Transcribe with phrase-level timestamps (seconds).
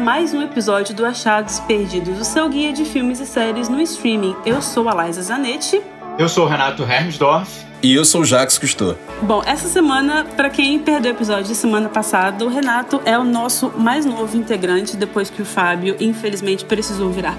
[0.00, 4.34] mais um episódio do Achados Perdidos, o seu guia de filmes e séries no streaming.
[4.46, 5.82] Eu sou a Liza Zanetti.
[6.18, 7.66] Eu sou o Renato Hermsdorf.
[7.82, 8.96] E eu sou o Jacques Cousteau.
[9.22, 13.24] Bom, essa semana, para quem perdeu o episódio de semana passada, o Renato é o
[13.24, 17.36] nosso mais novo integrante, depois que o Fábio, infelizmente, precisou virar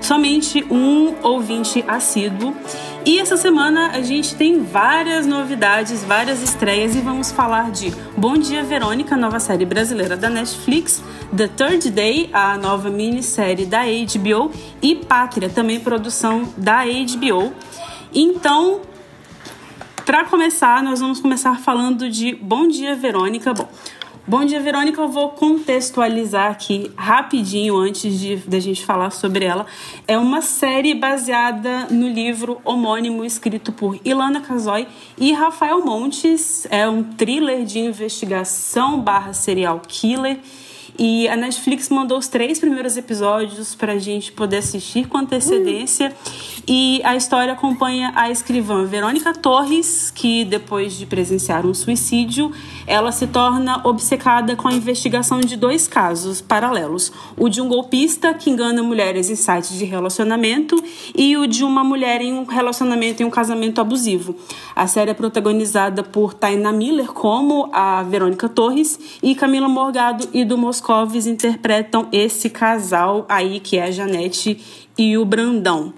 [0.00, 2.56] somente um ouvinte assíduo.
[3.06, 8.38] E essa semana a gente tem várias novidades, várias estreias e vamos falar de Bom
[8.38, 11.04] Dia Verônica, nova série brasileira da Netflix,
[11.36, 17.52] The Third Day, a nova minissérie da HBO e Pátria, também produção da HBO.
[18.14, 18.80] Então,
[20.06, 23.52] para começar, nós vamos começar falando de Bom Dia Verônica.
[23.52, 23.68] Bom,
[24.26, 29.66] Bom Dia Verônica, eu vou contextualizar aqui rapidinho antes de da gente falar sobre ela.
[30.08, 34.88] É uma série baseada no livro homônimo escrito por Ilana Casoy
[35.18, 36.66] e Rafael Montes.
[36.70, 40.38] É um thriller de investigação barra serial killer
[40.98, 46.14] e a Netflix mandou os três primeiros episódios para a gente poder assistir com antecedência.
[46.66, 52.52] E a história acompanha a escrivã Verônica Torres, que depois de presenciar um suicídio,
[52.86, 58.32] ela se torna obcecada com a investigação de dois casos paralelos: o de um golpista
[58.32, 60.82] que engana mulheres em sites de relacionamento
[61.14, 64.36] e o de uma mulher em um relacionamento em um casamento abusivo.
[64.76, 70.44] A série é protagonizada por Taina Miller como a Verônica Torres e Camila Morgado e
[70.44, 74.60] do Moscou Moscovis interpretam esse casal aí, que é a Janete
[74.98, 75.94] e o Brandão.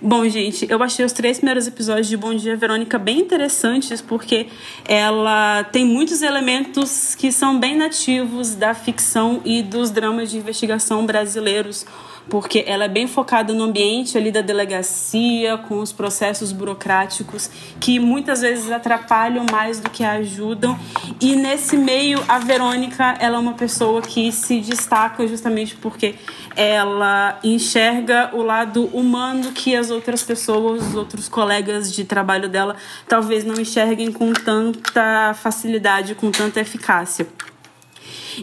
[0.00, 4.46] Bom, gente, eu achei os três primeiros episódios de Bom Dia Verônica bem interessantes porque
[4.84, 11.04] ela tem muitos elementos que são bem nativos da ficção e dos dramas de investigação
[11.04, 11.84] brasileiros
[12.28, 17.98] porque ela é bem focada no ambiente ali da delegacia, com os processos burocráticos que
[17.98, 20.78] muitas vezes atrapalham mais do que ajudam.
[21.20, 26.14] E nesse meio, a Verônica, ela é uma pessoa que se destaca justamente porque
[26.56, 32.76] ela enxerga o lado humano que as outras pessoas, os outros colegas de trabalho dela,
[33.08, 37.26] talvez não enxerguem com tanta facilidade, com tanta eficácia.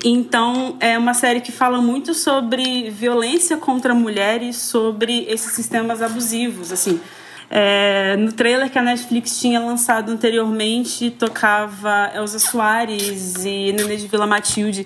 [0.04, 6.72] Então, é uma série que fala muito sobre violência contra mulheres, sobre esses sistemas abusivos,
[6.72, 7.00] assim.
[7.50, 14.08] É, no trailer que a Netflix tinha lançado anteriormente, tocava Elza Soares e Nenê de
[14.08, 14.86] Vila Matilde.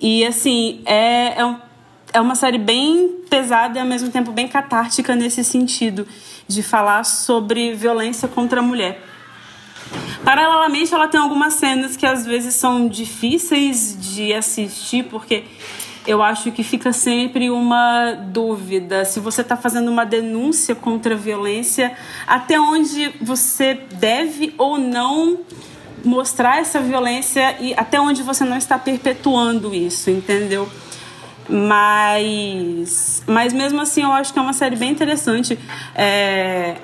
[0.00, 1.56] E, assim, é, é, um,
[2.12, 6.06] é uma série bem pesada e, ao mesmo tempo, bem catártica nesse sentido,
[6.48, 9.09] de falar sobre violência contra a mulher.
[10.24, 15.44] Paralelamente, ela tem algumas cenas que às vezes são difíceis de assistir, porque
[16.06, 19.04] eu acho que fica sempre uma dúvida.
[19.04, 21.92] Se você está fazendo uma denúncia contra a violência,
[22.26, 25.38] até onde você deve ou não
[26.04, 30.68] mostrar essa violência e até onde você não está perpetuando isso, entendeu?
[31.48, 35.58] Mas, mas mesmo assim, eu acho que é uma série bem interessante.
[35.94, 36.76] É,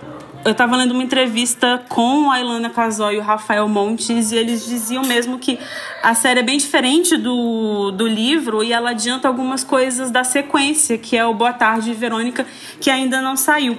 [0.46, 4.64] eu estava lendo uma entrevista com a Ilana Casoy e o Rafael Montes e eles
[4.64, 5.58] diziam mesmo que
[6.00, 10.96] a série é bem diferente do, do livro e ela adianta algumas coisas da sequência,
[10.96, 12.46] que é o Boa Tarde, Verônica,
[12.80, 13.76] que ainda não saiu.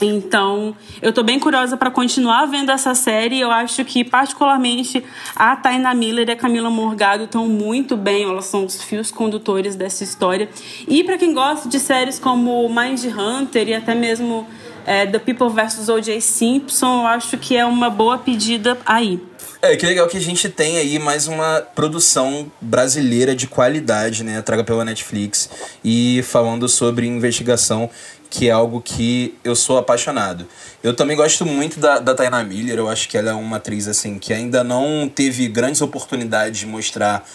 [0.00, 3.40] Então, eu tô bem curiosa para continuar vendo essa série.
[3.40, 5.02] Eu acho que, particularmente,
[5.34, 8.22] a Taina Miller e a Camila Morgado estão muito bem.
[8.22, 10.48] Elas são os fios condutores dessa história.
[10.86, 14.46] E para quem gosta de séries como Mind Hunter e até mesmo
[14.86, 15.88] é, The People vs.
[15.88, 16.20] O.J.
[16.20, 19.20] Simpson, eu acho que é uma boa pedida aí.
[19.60, 24.42] É, que legal que a gente tem aí mais uma produção brasileira de qualidade, né?
[24.42, 25.48] Traga pela Netflix.
[25.82, 27.88] E falando sobre investigação,
[28.28, 30.46] que é algo que eu sou apaixonado.
[30.82, 33.88] Eu também gosto muito da, da Taina Miller, eu acho que ela é uma atriz,
[33.88, 37.26] assim, que ainda não teve grandes oportunidades de mostrar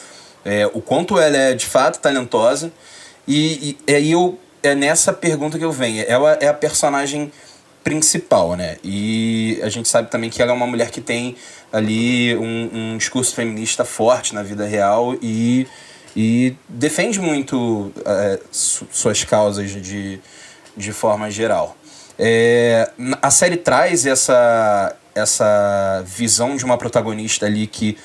[0.46, 2.72] é, o quanto ela é de fato talentosa.
[3.28, 6.04] E, e aí eu é nessa pergunta que eu venho.
[6.08, 7.32] Ela é a personagem
[7.84, 8.78] principal, né?
[8.84, 11.36] E a gente sabe também que ela é uma mulher que tem
[11.72, 15.68] ali um, um discurso feminista forte na vida real e,
[16.16, 20.20] e defende muito é, su suas causas de,
[20.76, 21.76] de forma geral.
[22.18, 22.92] É,
[23.22, 27.98] a série traz essa, essa visão de uma protagonista ali que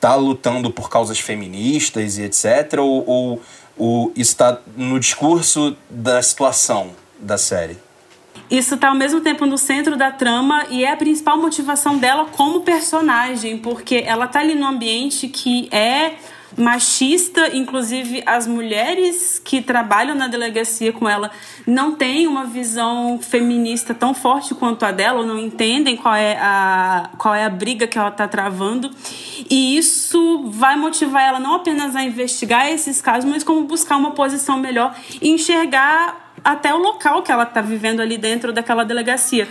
[0.00, 2.78] tá lutando por causas feministas e etc.
[2.78, 3.42] Ou, ou
[3.76, 7.78] o, está no discurso da situação da série.
[8.50, 12.26] Isso está ao mesmo tempo no centro da trama e é a principal motivação dela
[12.26, 16.16] como personagem, porque ela está ali num ambiente que é
[16.56, 21.30] machista, inclusive as mulheres que trabalham na delegacia com ela
[21.66, 26.36] não têm uma visão feminista tão forte quanto a dela, ou não entendem qual é
[26.40, 28.90] a, qual é a briga que ela está travando.
[29.50, 34.12] E isso vai motivar ela não apenas a investigar esses casos, mas como buscar uma
[34.12, 39.48] posição melhor e enxergar até o local que ela está vivendo ali dentro daquela delegacia.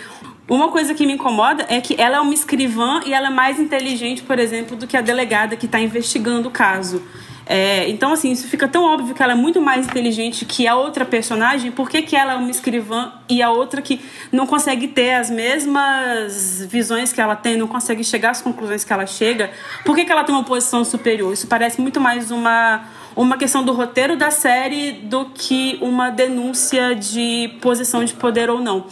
[0.47, 3.59] Uma coisa que me incomoda é que ela é uma escrivã e ela é mais
[3.59, 7.01] inteligente, por exemplo, do que a delegada que está investigando o caso.
[7.45, 10.75] É, então, assim, isso fica tão óbvio que ela é muito mais inteligente que a
[10.75, 14.01] outra personagem, por que, que ela é uma escrivã e a outra que
[14.31, 18.93] não consegue ter as mesmas visões que ela tem, não consegue chegar às conclusões que
[18.93, 19.51] ela chega?
[19.83, 21.33] Por que, que ela tem uma posição superior?
[21.33, 22.85] Isso parece muito mais uma,
[23.15, 28.59] uma questão do roteiro da série do que uma denúncia de posição de poder ou
[28.59, 28.85] não.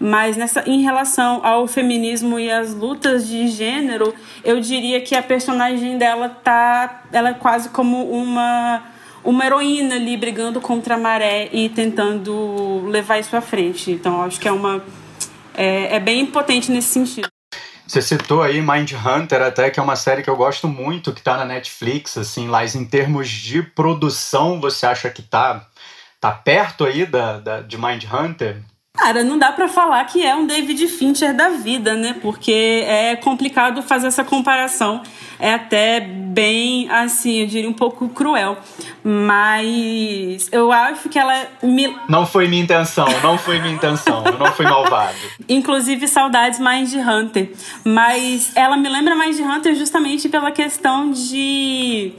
[0.00, 4.14] Mas nessa, em relação ao feminismo e as lutas de gênero,
[4.44, 7.04] eu diria que a personagem dela tá.
[7.12, 8.82] Ela é quase como uma
[9.24, 13.90] uma heroína ali brigando contra a maré e tentando levar isso à frente.
[13.90, 14.82] Então, acho que é uma.
[15.54, 17.35] É, é bem impotente nesse sentido.
[17.86, 21.22] Você citou aí Mind Hunter, até que é uma série que eu gosto muito, que
[21.22, 25.68] tá na Netflix, assim, lá em termos de produção, você acha que tá,
[26.20, 28.60] tá perto aí da, da, de Mind Hunter?
[28.96, 32.16] Cara, não dá para falar que é um David Fincher da vida, né?
[32.22, 35.02] Porque é complicado fazer essa comparação.
[35.38, 38.56] É até bem, assim, eu diria um pouco cruel.
[39.04, 41.94] Mas eu acho que ela me...
[42.08, 44.24] Não foi minha intenção, não foi minha intenção.
[44.24, 45.16] eu não fui malvado.
[45.46, 47.52] Inclusive, saudades Mind Hunter.
[47.84, 52.12] Mas ela me lembra Mind Hunter justamente pela questão de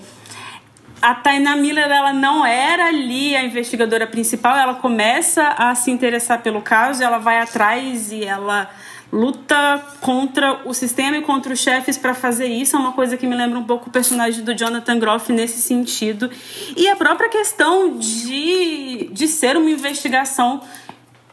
[1.02, 6.42] a Taina Miller ela não era ali a investigadora principal, ela começa a se interessar
[6.42, 8.70] pelo caso, ela vai atrás e ela
[9.12, 12.76] luta contra o sistema e contra os chefes para fazer isso.
[12.76, 16.30] É uma coisa que me lembra um pouco o personagem do Jonathan Groff nesse sentido.
[16.76, 20.62] E a própria questão de, de ser uma investigação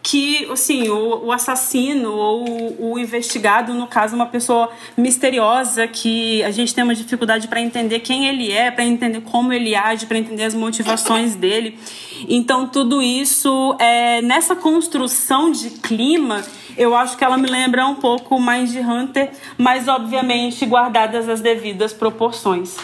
[0.05, 6.43] que assim, o, o assassino ou o, o, investigado, no caso, uma pessoa misteriosa que
[6.43, 10.05] a gente tem uma dificuldade para entender quem ele é, para entender como ele age,
[10.05, 11.79] para entender as motivações dele.
[12.29, 16.45] Então, tudo isso é nessa construção de clima,
[16.77, 21.41] eu acho que ela me lembra um pouco mais de Hunter, mas obviamente guardadas as
[21.41, 22.77] devidas proporções.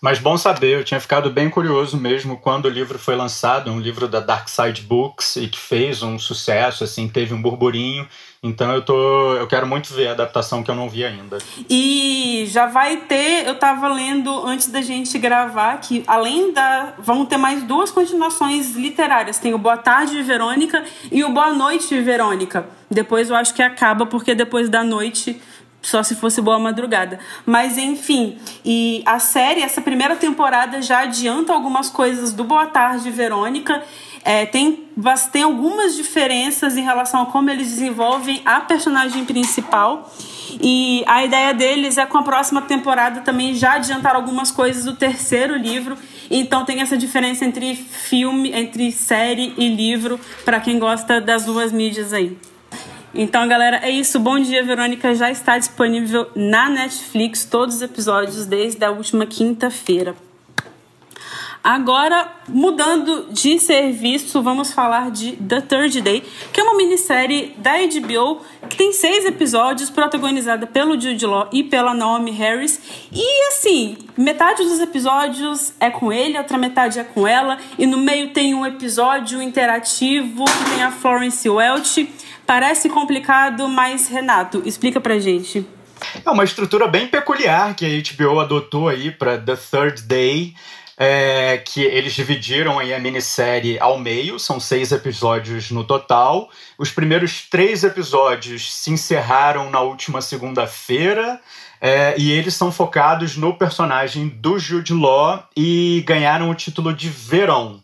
[0.00, 3.78] Mas bom saber, eu tinha ficado bem curioso mesmo quando o livro foi lançado, um
[3.78, 8.08] livro da Dark Side Books e que fez um sucesso, assim, teve um burburinho.
[8.42, 11.36] Então eu tô, eu quero muito ver a adaptação que eu não vi ainda.
[11.68, 17.26] E já vai ter, eu tava lendo antes da gente gravar que além da, vão
[17.26, 20.82] ter mais duas continuações literárias, tem o Boa Tarde Verônica
[21.12, 22.66] e o Boa Noite Verônica.
[22.90, 25.38] Depois eu acho que acaba porque depois da noite
[25.82, 27.18] só se fosse boa madrugada.
[27.46, 33.10] Mas enfim, e a série, essa primeira temporada já adianta algumas coisas do Boa Tarde,
[33.10, 33.82] Verônica.
[34.22, 34.84] É, tem,
[35.32, 40.12] tem algumas diferenças em relação a como eles desenvolvem a personagem principal.
[40.60, 44.94] E a ideia deles é com a próxima temporada também já adiantar algumas coisas do
[44.94, 45.96] terceiro livro.
[46.30, 51.72] Então tem essa diferença entre filme, entre série e livro, para quem gosta das duas
[51.72, 52.36] mídias aí.
[53.12, 54.20] Então, galera, é isso.
[54.20, 60.14] Bom dia, Verônica já está disponível na Netflix, todos os episódios desde a última quinta-feira.
[61.62, 66.22] Agora, mudando de serviço, vamos falar de The Third Day,
[66.52, 71.62] que é uma minissérie da HBO que tem seis episódios, protagonizada pelo Jude Law e
[71.62, 72.80] pela Naomi Harris.
[73.12, 77.86] E assim, metade dos episódios é com ele, a outra metade é com ela, e
[77.86, 82.08] no meio tem um episódio interativo que tem a Florence Welch
[82.50, 85.64] Parece complicado, mas Renato, explica pra gente.
[86.26, 87.88] É uma estrutura bem peculiar que a
[88.26, 90.54] HBO adotou aí para The Third Day.
[90.98, 96.50] É, que eles dividiram aí a minissérie ao meio, são seis episódios no total.
[96.76, 101.40] Os primeiros três episódios se encerraram na última segunda-feira.
[101.80, 107.08] É, e eles são focados no personagem do Jude Law e ganharam o título de
[107.10, 107.80] Verão.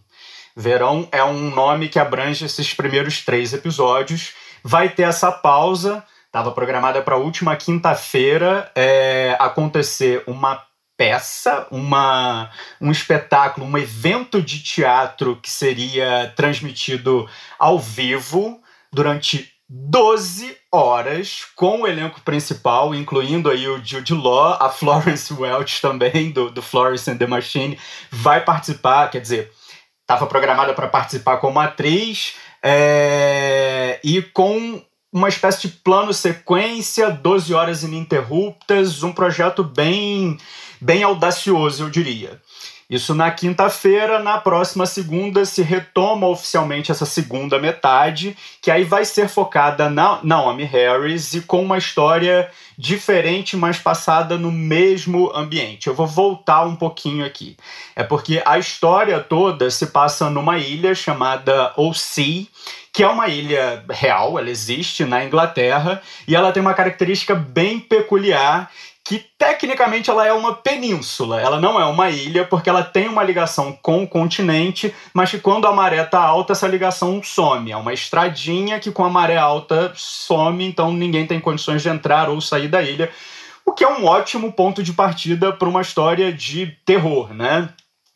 [0.57, 4.35] Verão é um nome que abrange esses primeiros três episódios
[4.67, 6.03] vai ter essa pausa.
[6.27, 10.61] Estava programada para a última quinta-feira é, acontecer uma
[10.97, 18.61] peça, uma, um espetáculo, um evento de teatro que seria transmitido ao vivo
[18.93, 25.81] durante 12 horas com o elenco principal, incluindo aí o Jude Law, a Florence Welch
[25.81, 27.79] também, do, do Florence and the Machine,
[28.11, 29.53] vai participar, quer dizer,
[30.01, 34.83] estava programada para participar como atriz, é, e com
[35.13, 40.37] uma espécie de plano sequência, 12 horas ininterruptas, um projeto bem,
[40.81, 42.41] bem audacioso, eu diria.
[42.89, 49.05] Isso na quinta-feira, na próxima segunda se retoma oficialmente essa segunda metade, que aí vai
[49.05, 55.89] ser focada na Naomi Harris e com uma história diferente, mas passada no mesmo ambiente.
[55.89, 57.57] Eu vou voltar um pouquinho aqui.
[57.97, 62.47] É porque a história toda se passa numa ilha chamada O'Sea,
[62.93, 67.81] que é uma ilha real, ela existe na Inglaterra e ela tem uma característica bem
[67.81, 68.71] peculiar
[69.07, 73.23] que tecnicamente ela é uma península, ela não é uma ilha, porque ela tem uma
[73.23, 77.71] ligação com o continente, mas que quando a maré está alta, essa ligação some.
[77.71, 82.29] É uma estradinha que com a maré alta some, então ninguém tem condições de entrar
[82.29, 83.09] ou sair da ilha,
[83.65, 87.69] o que é um ótimo ponto de partida para uma história de terror, né?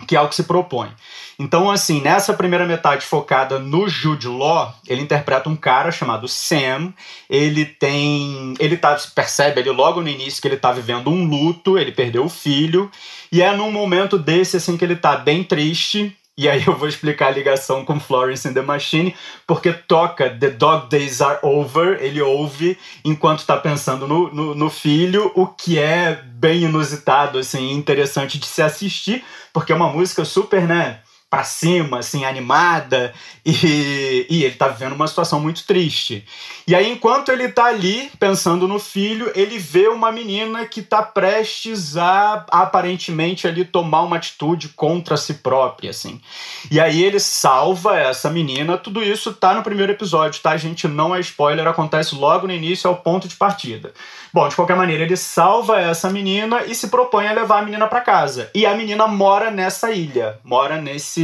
[0.07, 0.91] Que é o que se propõe.
[1.39, 6.93] Então, assim, nessa primeira metade focada no Jude Law, ele interpreta um cara chamado Sam.
[7.31, 8.55] Ele tem.
[8.59, 12.27] Ele tá, percebe ali logo no início que ele tá vivendo um luto, ele perdeu
[12.27, 12.91] o filho.
[13.33, 16.15] E é num momento desse, assim, que ele tá bem triste.
[16.41, 19.15] E aí eu vou explicar a ligação com Florence and the Machine,
[19.47, 24.71] porque toca The Dog Days Are Over, ele ouve enquanto está pensando no, no, no,
[24.71, 30.25] filho, o que é bem inusitado, assim, interessante de se assistir, porque é uma música
[30.25, 33.15] super, né, para cima, assim, animada,
[33.47, 36.27] e, e ele tá vivendo uma situação muito triste.
[36.67, 41.03] E aí, enquanto ele tá ali pensando no filho, ele vê uma menina que tá
[41.03, 46.21] prestes a aparentemente ali tomar uma atitude contra si própria, assim.
[46.69, 50.57] E aí ele salva essa menina, tudo isso tá no primeiro episódio, tá?
[50.57, 53.93] Gente não é spoiler, acontece logo no início, é o ponto de partida.
[54.33, 57.89] Bom, de qualquer maneira, ele salva essa menina e se propõe a levar a menina
[57.89, 58.49] para casa.
[58.55, 61.20] E a menina mora nessa ilha, mora nesse,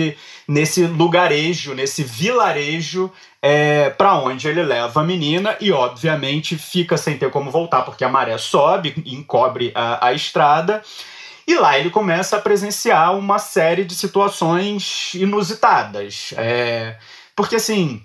[0.46, 3.10] nesse lugarejo, nesse vilarejo
[3.42, 8.04] é, para onde ele leva a menina e, obviamente, fica sem ter como voltar porque
[8.04, 10.82] a maré sobe e encobre a, a estrada.
[11.46, 16.34] E lá ele começa a presenciar uma série de situações inusitadas.
[16.36, 16.96] É,
[17.36, 18.02] porque, assim,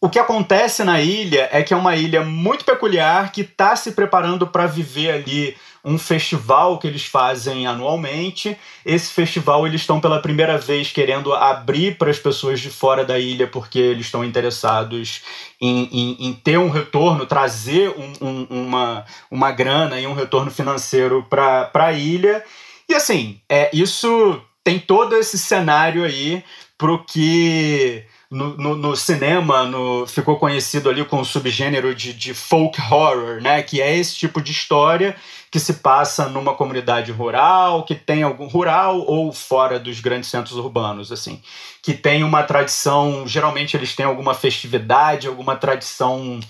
[0.00, 3.92] o que acontece na ilha é que é uma ilha muito peculiar que está se
[3.92, 8.58] preparando para viver ali um festival que eles fazem anualmente.
[8.84, 13.16] Esse festival eles estão pela primeira vez querendo abrir para as pessoas de fora da
[13.20, 15.22] ilha porque eles estão interessados
[15.60, 20.50] em, em, em ter um retorno, trazer um, um, uma, uma grana e um retorno
[20.50, 22.42] financeiro para a ilha.
[22.88, 26.42] E assim, é, isso tem todo esse cenário aí
[26.76, 32.34] para o que no, no, cinema no, ficou conhecido ali com o subgênero de, de
[32.34, 33.62] folk horror, né?
[33.62, 35.16] Que é esse tipo de história
[35.50, 40.56] que se passa numa comunidade rural, que tem algum rural ou fora dos grandes centros
[40.56, 41.40] urbanos, assim,
[41.82, 43.26] que tem uma tradição.
[43.28, 46.40] Geralmente eles têm alguma festividade, alguma tradição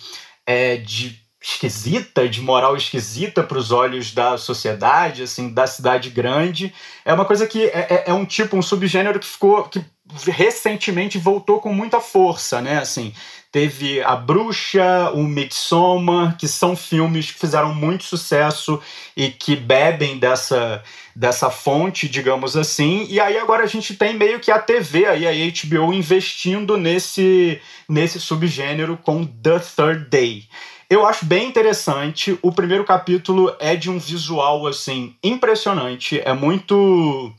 [0.46, 6.74] é, de esquisita, de moral esquisita para os olhos da sociedade, assim, da cidade grande.
[7.04, 9.84] É uma coisa que é, é, é um tipo, um subgênero que ficou que
[10.26, 12.78] recentemente voltou com muita força, né?
[12.78, 13.12] Assim,
[13.50, 18.80] teve A Bruxa, o Midsommar, que são filmes que fizeram muito sucesso
[19.16, 20.82] e que bebem dessa,
[21.14, 23.06] dessa fonte, digamos assim.
[23.08, 27.60] E aí agora a gente tem meio que a TV, aí a HBO investindo nesse,
[27.88, 30.44] nesse subgênero com The Third Day.
[30.88, 32.38] Eu acho bem interessante.
[32.42, 37.32] O primeiro capítulo é de um visual assim impressionante, é muito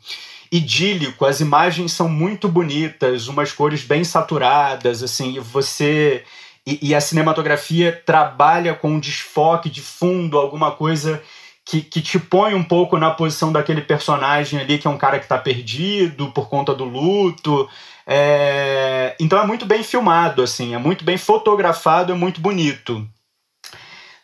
[0.51, 6.23] idílico, as imagens são muito bonitas, umas cores bem saturadas, assim, e você
[6.65, 11.23] e, e, a cinematografia trabalha com um desfoque de fundo, alguma coisa
[11.63, 15.17] que, que te põe um pouco na posição daquele personagem ali, que é um cara
[15.17, 17.69] que está perdido por conta do luto.
[18.05, 19.15] É...
[19.17, 23.07] Então é muito bem filmado, assim, é muito bem fotografado, é muito bonito.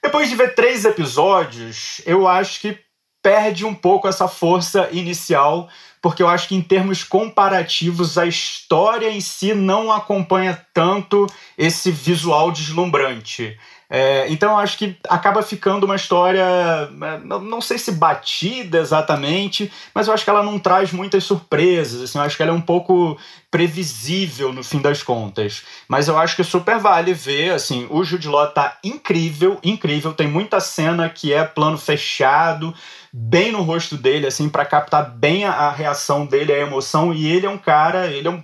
[0.03, 2.77] Depois de ver três episódios, eu acho que
[3.21, 5.69] perde um pouco essa força inicial,
[6.03, 11.25] porque eu acho que em termos comparativos a história em si não acompanha tanto
[11.57, 13.57] esse visual deslumbrante.
[13.95, 20.07] É, então acho que acaba ficando uma história, é, não sei se batida exatamente, mas
[20.07, 22.01] eu acho que ela não traz muitas surpresas.
[22.01, 23.15] Assim, eu acho que ela é um pouco
[23.51, 25.61] previsível no fim das contas.
[25.87, 27.51] Mas eu acho que super vale ver.
[27.51, 30.11] Assim, o Jude Law tá incrível, incrível.
[30.11, 32.73] Tem muita cena que é plano fechado,
[33.13, 37.13] bem no rosto dele, assim, para captar bem a, a reação dele, a emoção.
[37.13, 38.43] E ele é um cara, ele é um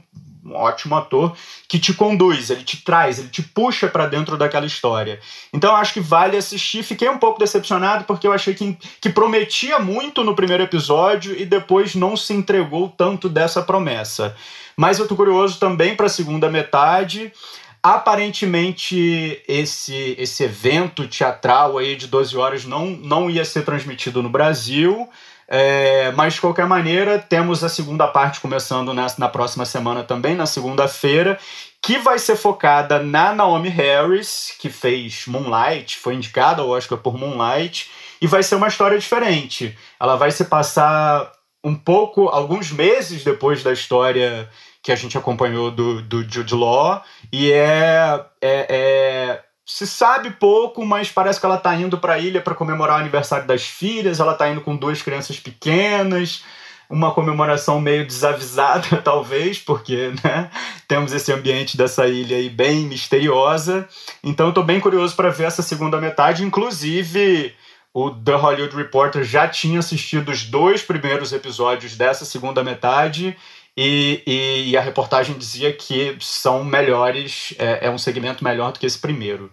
[0.49, 1.35] um ótimo ator
[1.67, 5.19] que te conduz, ele te traz, ele te puxa para dentro daquela história.
[5.53, 6.83] Então acho que vale assistir.
[6.83, 11.45] Fiquei um pouco decepcionado porque eu achei que, que prometia muito no primeiro episódio e
[11.45, 14.35] depois não se entregou tanto dessa promessa.
[14.75, 17.31] Mas eu tô curioso também para a segunda metade.
[17.81, 24.29] Aparentemente, esse, esse evento teatral aí de 12 horas não, não ia ser transmitido no
[24.29, 25.07] Brasil.
[25.51, 30.35] É, mas, de qualquer maneira, temos a segunda parte começando na, na próxima semana também,
[30.35, 31.39] na segunda-feira,
[31.81, 37.17] que vai ser focada na Naomi Harris, que fez Moonlight, foi indicada ao Oscar por
[37.17, 37.89] Moonlight,
[38.21, 39.75] e vai ser uma história diferente.
[39.99, 41.31] Ela vai se passar
[41.63, 44.47] um pouco, alguns meses depois da história
[44.83, 47.01] que a gente acompanhou do, do Jude Law,
[47.33, 52.17] e é, é, é se sabe pouco, mas parece que ela está indo para a
[52.17, 54.19] ilha para comemorar o aniversário das filhas.
[54.19, 56.43] Ela está indo com duas crianças pequenas,
[56.89, 60.49] uma comemoração meio desavisada, talvez, porque né,
[60.87, 63.87] temos esse ambiente dessa ilha aí bem misteriosa.
[64.23, 66.43] Então, estou bem curioso para ver essa segunda metade.
[66.43, 67.53] Inclusive,
[67.93, 73.37] o The Hollywood Reporter já tinha assistido os dois primeiros episódios dessa segunda metade.
[73.77, 78.79] E, e, e a reportagem dizia que são melhores, é, é um segmento melhor do
[78.79, 79.51] que esse primeiro.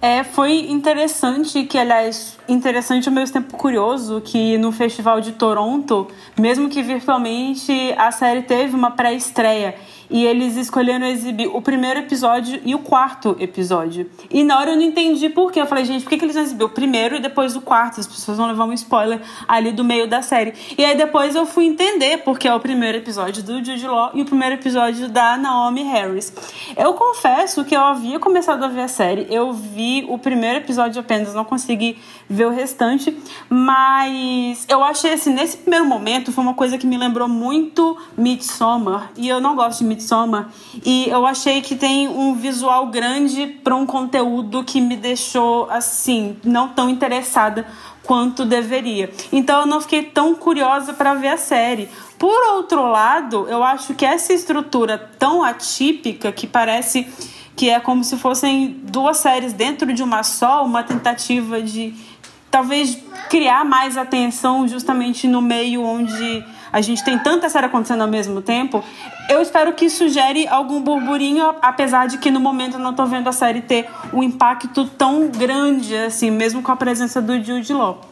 [0.00, 6.06] É, foi interessante, que aliás, interessante ao mesmo tempo curioso, que no Festival de Toronto,
[6.38, 9.74] mesmo que virtualmente, a série teve uma pré-estreia
[10.10, 14.10] e eles escolheram exibir o primeiro episódio e o quarto episódio.
[14.30, 15.60] E na hora eu não entendi por quê.
[15.60, 18.00] Eu falei, gente, por que, que eles vão exibir o primeiro e depois o quarto?
[18.00, 20.54] As pessoas vão levar um spoiler ali do meio da série.
[20.76, 24.22] E aí depois eu fui entender porque é o primeiro episódio do Jude Law e
[24.22, 26.32] o primeiro episódio da Naomi Harris.
[26.76, 31.00] Eu confesso que eu havia começado a ver a série, eu vi o primeiro episódio
[31.00, 31.98] apenas, não consegui
[32.28, 33.16] ver o restante,
[33.48, 39.12] mas eu achei assim, nesse primeiro momento foi uma coisa que me lembrou muito Midsommar,
[39.16, 39.95] e eu não gosto de Midsommar.
[40.84, 46.36] E eu achei que tem um visual grande para um conteúdo que me deixou assim,
[46.44, 47.66] não tão interessada
[48.02, 49.10] quanto deveria.
[49.32, 51.88] Então eu não fiquei tão curiosa para ver a série.
[52.18, 57.06] Por outro lado, eu acho que essa estrutura tão atípica que parece
[57.54, 61.94] que é como se fossem duas séries dentro de uma só, uma tentativa de
[62.50, 62.98] talvez
[63.28, 66.44] criar mais atenção justamente no meio onde
[66.76, 68.84] a gente tem tanta série acontecendo ao mesmo tempo,
[69.30, 73.06] eu espero que isso gere algum burburinho, apesar de que no momento eu não tô
[73.06, 77.72] vendo a série ter um impacto tão grande, assim, mesmo com a presença do Jude
[77.72, 78.02] Law.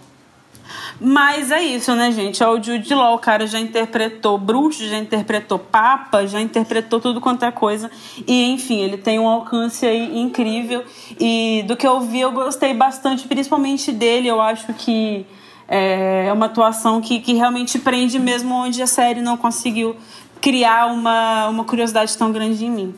[0.98, 2.42] Mas é isso, né, gente?
[2.42, 7.20] É o Jude Law, o cara já interpretou bruxo, já interpretou papa, já interpretou tudo
[7.20, 7.90] quanto é coisa.
[8.26, 10.82] E, enfim, ele tem um alcance aí incrível.
[11.20, 14.28] E do que eu vi, eu gostei bastante, principalmente dele.
[14.28, 15.26] Eu acho que
[15.68, 19.96] é uma atuação que, que realmente prende mesmo onde a série não conseguiu
[20.40, 22.94] criar uma, uma curiosidade tão grande em mim.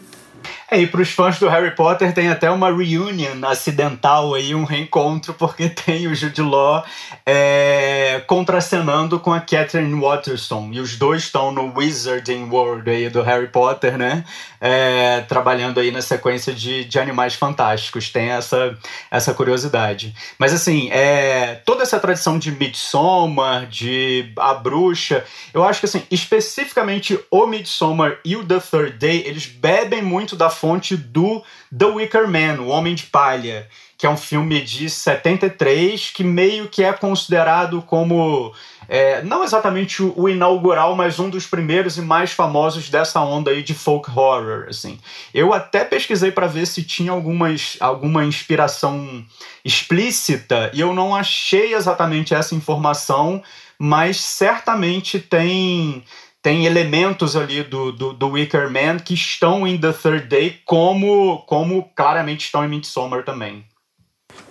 [0.69, 4.65] É, e para os fãs do Harry Potter tem até uma reunion acidental aí, um
[4.65, 6.85] reencontro, porque tem o Jude Law
[7.25, 10.71] é, contracenando com a Catherine Watterson.
[10.73, 14.25] E os dois estão no Wizarding World aí do Harry Potter, né?
[14.61, 18.11] É, trabalhando aí na sequência de, de Animais Fantásticos.
[18.11, 18.77] Tem essa,
[19.09, 20.15] essa curiosidade.
[20.37, 25.25] Mas assim, é, toda essa tradição de Midsommar, de A Bruxa,
[25.55, 30.35] eu acho que assim, especificamente o Midsommar e o The Third Day, eles bebem muito
[30.35, 31.43] da fonte do
[31.77, 36.69] The Wicker Man, O Homem de Palha, que é um filme de 73 que meio
[36.69, 38.53] que é considerado como
[38.89, 43.63] é, não exatamente o, inaugural, mas um dos primeiros e mais famosos dessa onda aí
[43.63, 44.99] de folk horror, assim.
[45.35, 49.25] Eu até pesquisei para ver se tinha algumas, alguma inspiração
[49.65, 53.43] explícita e eu não achei exatamente essa informação,
[53.79, 56.05] mas certamente tem
[56.47, 61.39] tem elementos ali do, do, do, Wicker Man que estão em The Third Day, como,
[61.39, 63.65] como claramente estão em Midsommar também.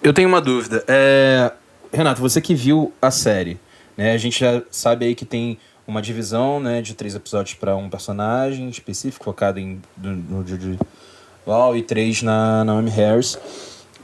[0.03, 0.84] Eu tenho uma dúvida.
[0.89, 1.53] É...
[1.93, 3.58] Renato, você que viu a série,
[3.95, 4.12] né?
[4.12, 7.89] A gente já sabe aí que tem uma divisão né, de três episódios para um
[7.89, 10.77] personagem específico, focado em, no Jude
[11.47, 13.39] Law e três na Naomi Harris.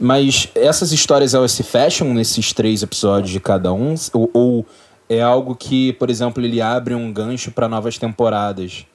[0.00, 3.94] Mas essas histórias elas se fecham nesses três episódios de cada um?
[4.14, 4.66] Ou, ou
[5.08, 8.86] é algo que, por exemplo, ele abre um gancho para novas temporadas.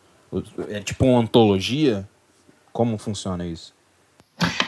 [0.69, 2.07] É tipo uma antologia?
[2.73, 3.76] Como funciona isso?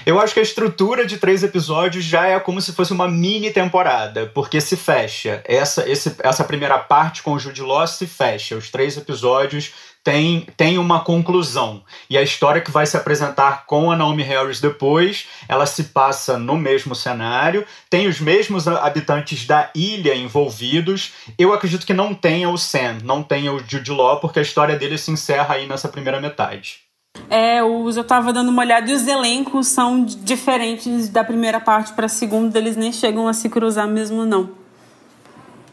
[0.06, 3.52] Eu acho que a estrutura de três episódios já é como se fosse uma mini
[3.52, 5.44] temporada, porque se fecha.
[5.46, 8.56] Essa, esse, essa primeira parte com o Jude Law se fecha.
[8.56, 9.72] Os três episódios
[10.04, 11.84] tem, tem uma conclusão.
[12.10, 16.40] E a história que vai se apresentar com a Naomi Harris depois, ela se passa
[16.40, 21.14] no mesmo cenário, tem os mesmos habitantes da ilha envolvidos.
[21.38, 24.76] Eu acredito que não tenha o Sam, não tenha o Jude Law, porque a história
[24.76, 26.89] dele se encerra aí nessa primeira metade.
[27.30, 31.94] É, os, eu tava dando uma olhada e os elencos são diferentes da primeira parte
[31.94, 34.50] para a segunda, eles nem chegam a se cruzar mesmo, não.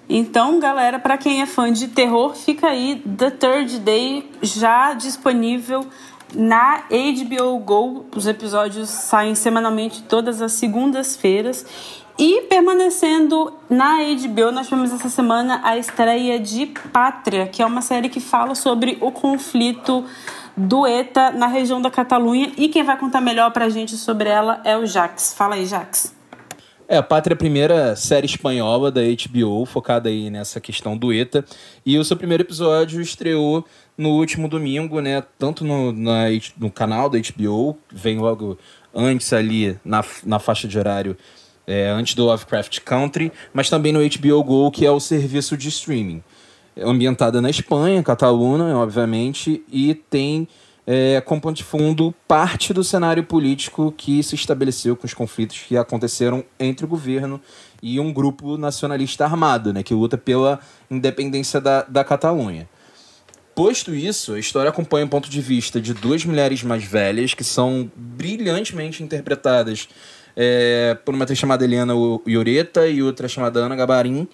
[0.08, 5.84] Então, galera, para quem é fã de terror, fica aí The Third Day já disponível
[6.32, 8.06] na HBO Go.
[8.14, 11.66] Os episódios saem semanalmente todas as segundas-feiras.
[12.18, 17.82] E permanecendo na HBO, nós tivemos essa semana a estreia de Pátria, que é uma
[17.82, 20.04] série que fala sobre o conflito
[20.56, 22.52] do ETA na região da Catalunha.
[22.56, 25.34] E quem vai contar melhor pra gente sobre ela é o Jax.
[25.34, 26.14] Fala aí, Jax.
[26.88, 31.12] É, a Pátria é a primeira série espanhola da HBO, focada aí nessa questão do
[31.12, 31.44] ETA.
[31.84, 33.64] E o seu primeiro episódio estreou
[33.98, 35.22] no último domingo, né?
[35.36, 38.56] Tanto no, na, no canal da HBO, vem logo
[38.94, 41.16] antes ali na, na faixa de horário
[41.66, 45.68] é, antes do Lovecraft Country, mas também no HBO Go, que é o serviço de
[45.68, 46.22] streaming.
[46.78, 50.46] Ambientada na Espanha, Cataluna, obviamente, e tem
[50.86, 55.58] é, como ponto de fundo parte do cenário político que se estabeleceu com os conflitos
[55.66, 57.40] que aconteceram entre o governo
[57.82, 60.60] e um grupo nacionalista armado, né, que luta pela
[60.90, 62.68] independência da, da Catalunha.
[63.54, 67.42] Posto isso, a história acompanha o ponto de vista de duas mulheres mais velhas que
[67.42, 69.88] são brilhantemente interpretadas
[70.36, 71.94] é, por uma atriz chamada Eliana
[72.28, 74.28] Ioreta e outra chamada Ana Gabarin,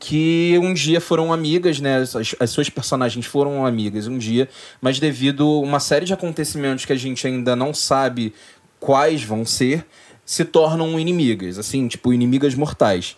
[0.00, 1.98] que um dia foram amigas, né?
[1.98, 4.48] As, as, suas personagens foram amigas um dia,
[4.80, 8.32] mas devido a uma série de acontecimentos que a gente ainda não sabe
[8.80, 9.86] quais vão ser,
[10.24, 13.14] se tornam inimigas, assim, tipo, inimigas mortais.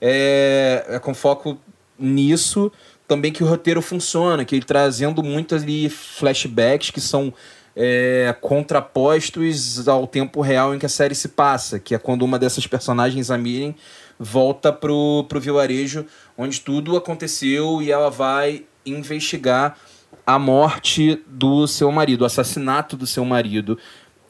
[0.00, 1.58] É, é com foco
[1.98, 2.70] nisso
[3.08, 7.34] também que o roteiro funciona, que ele trazendo muitas ali flashbacks que são
[7.74, 12.38] é, contrapostos ao tempo real em que a série se passa, que é quando uma
[12.38, 13.74] dessas personagens, a Miriam,
[14.22, 16.04] volta pro, pro vilarejo
[16.36, 19.78] onde tudo aconteceu e ela vai investigar
[20.26, 23.78] a morte do seu marido, o assassinato do seu marido,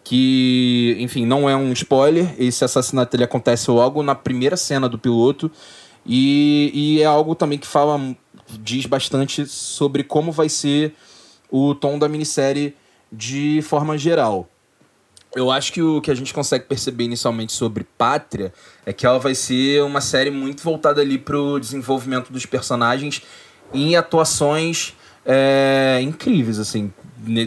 [0.05, 4.99] que, enfim, não é um spoiler, esse assassinato ele acontece logo na primeira cena do
[4.99, 5.51] piloto
[6.07, 8.01] e, e é algo também que fala,
[8.61, 10.95] diz bastante sobre como vai ser
[11.51, 12.77] o tom da minissérie
[13.13, 14.49] de forma geral.
[15.35, 18.53] Eu acho que o que a gente consegue perceber inicialmente sobre Pátria
[18.85, 23.23] é que ela vai ser uma série muito voltada ali pro desenvolvimento dos personagens
[23.73, 26.93] em atuações é, incríveis, assim.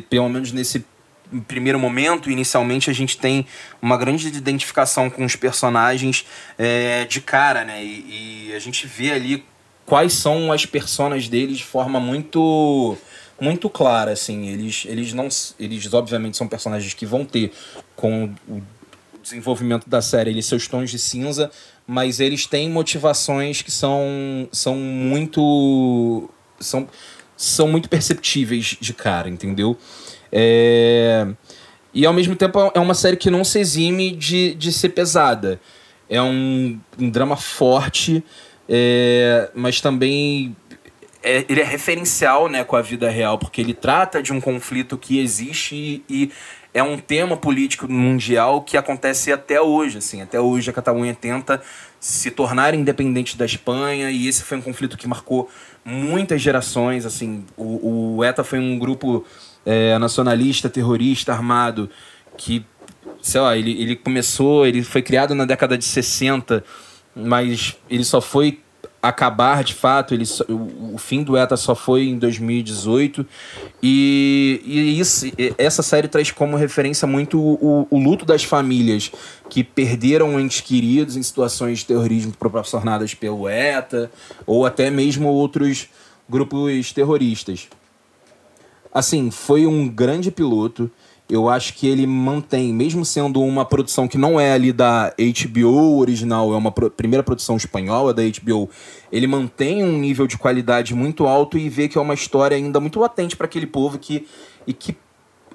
[0.10, 0.86] Pelo menos nesse
[1.48, 3.46] primeiro momento, inicialmente, a gente tem
[3.82, 6.26] uma grande identificação com os personagens
[6.58, 7.84] é, de cara, né?
[7.84, 9.46] E, e a gente vê ali
[9.86, 12.98] quais são as personas deles de forma muito
[13.44, 14.48] muito clara, assim.
[14.48, 15.28] Eles, eles não.
[15.60, 17.52] Eles, obviamente, são personagens que vão ter,
[17.96, 18.62] com o
[19.22, 21.52] desenvolvimento da série, eles, seus tons de cinza,
[21.86, 26.30] mas eles têm motivações que são, são muito.
[26.60, 26.88] São,
[27.36, 29.78] são muito perceptíveis de cara, entendeu?
[30.32, 31.28] É...
[31.94, 35.60] E ao mesmo tempo é uma série que não se exime de, de ser pesada.
[36.10, 38.24] É um, um drama forte,
[38.70, 39.50] é...
[39.54, 40.56] mas também
[41.24, 44.98] é, ele é referencial né, com a vida real, porque ele trata de um conflito
[44.98, 46.32] que existe e,
[46.74, 50.00] é um tema político mundial que acontece até hoje.
[50.00, 51.62] Assim, até hoje a Catalunha tenta
[52.00, 55.50] se tornar independente da Espanha e esse foi um conflito que marcou
[55.86, 57.06] muitas gerações.
[57.06, 59.24] Assim, o, o ETA foi um grupo
[59.66, 61.90] é, nacionalista, terrorista, armado
[62.36, 62.66] que,
[63.22, 66.64] sei lá, ele, ele começou, ele foi criado na década de 60,
[67.16, 68.63] mas ele só foi
[69.04, 70.14] acabar de fato.
[70.14, 73.26] Ele, o, o fim do ETA só foi em 2018.
[73.82, 75.26] E, e isso,
[75.58, 79.12] essa série traz como referência muito o, o, luto das famílias
[79.50, 84.10] que perderam entes queridos em situações de terrorismo proporcionadas pelo ETA
[84.48, 85.90] ou até mesmo outros
[86.30, 87.68] grupos terroristas.
[88.94, 90.90] Assim, foi um grande piloto
[91.30, 95.98] eu acho que ele mantém, mesmo sendo uma produção que não é ali da HBO
[96.00, 98.70] original, é uma pro primeira produção espanhola da HBO,
[99.12, 102.80] ele mantém um nível de qualidade muito alto e vê que é uma história ainda
[102.80, 104.28] muito latente para aquele povo que
[104.68, 104.96] e que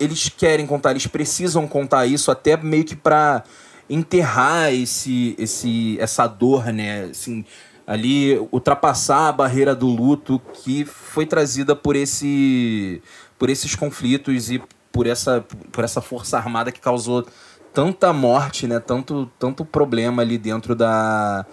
[0.00, 3.44] eles querem contar, eles precisam contar isso até meio que para
[3.90, 7.44] enterrar esse esse essa dor, né, assim,
[7.86, 13.02] ali ultrapassar a barreira do luto que foi trazida por esse
[13.38, 14.60] por esses conflitos e
[14.98, 17.24] por essa, por essa força armada que causou
[17.72, 18.80] tanta morte, né?
[18.80, 21.46] Tanto, tanto problema ali dentro da,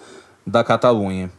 [0.44, 1.30] da Catalunha.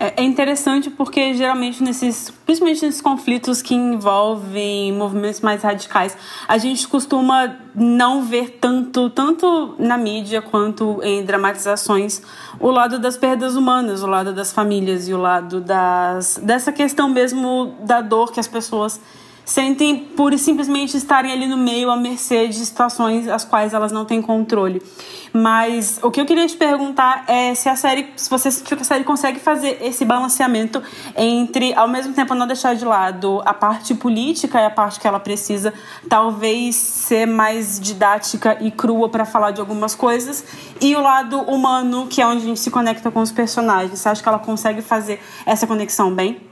[0.00, 6.58] É, é interessante porque geralmente nesses, principalmente nesses conflitos que envolvem movimentos mais radicais, a
[6.58, 12.22] gente costuma não ver tanto, tanto na mídia quanto em dramatizações,
[12.58, 17.08] o lado das perdas humanas, o lado das famílias e o lado das, dessa questão
[17.08, 19.00] mesmo da dor que as pessoas
[19.46, 24.04] sentem por simplesmente estarem ali no meio à mercê de situações as quais elas não
[24.04, 24.82] têm controle.
[25.32, 28.82] Mas o que eu queria te perguntar é se a série, se você sentiu que
[28.82, 30.82] a série consegue fazer esse balanceamento
[31.16, 35.06] entre, ao mesmo tempo, não deixar de lado a parte política e a parte que
[35.06, 35.72] ela precisa,
[36.08, 40.44] talvez ser mais didática e crua para falar de algumas coisas,
[40.80, 43.96] e o lado humano, que é onde a gente se conecta com os personagens.
[43.96, 46.45] Você acha que ela consegue fazer essa conexão bem?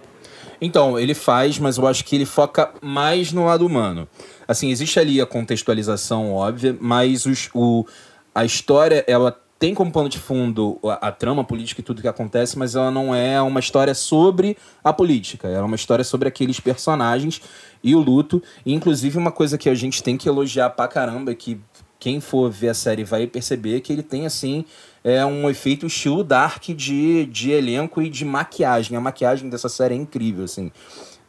[0.61, 4.09] Então, ele faz, mas eu acho que ele foca mais no lado humano.
[4.47, 7.87] Assim, existe ali a contextualização óbvia, mas os, o,
[8.35, 12.09] a história, ela tem como pano de fundo a, a, trama política e tudo que
[12.09, 15.49] acontece, mas ela não é uma história sobre a política.
[15.49, 17.41] Ela é uma história sobre aqueles personagens
[17.83, 18.43] e o luto.
[18.67, 21.61] E, inclusive, uma coisa que a gente tem que elogiar pra caramba, é que
[21.99, 24.67] quem for ver a série vai perceber que ele tem, assim,
[25.05, 28.97] é um efeito estilo dark de, de elenco e de maquiagem.
[28.97, 30.73] A maquiagem dessa série é incrível, assim.